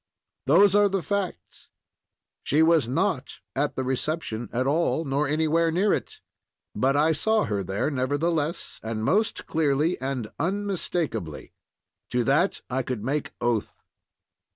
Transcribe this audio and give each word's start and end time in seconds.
Those 0.47 0.73
are 0.73 0.89
the 0.89 1.03
facts. 1.03 1.69
She 2.43 2.63
was 2.63 2.87
not 2.87 3.33
at 3.55 3.75
the 3.75 3.83
reception 3.83 4.49
at 4.51 4.65
all, 4.65 5.13
or 5.13 5.27
anywhere 5.27 5.69
near 5.69 5.93
it; 5.93 6.21
but 6.73 6.97
I 6.97 7.11
saw 7.11 7.43
her 7.43 7.61
there 7.61 7.91
nevertheless, 7.91 8.79
and 8.81 9.03
most 9.05 9.45
clearly 9.45 10.01
and 10.01 10.31
unmistakably. 10.39 11.53
To 12.09 12.23
that 12.23 12.61
I 12.67 12.81
could 12.81 13.03
make 13.03 13.33
oath. 13.39 13.75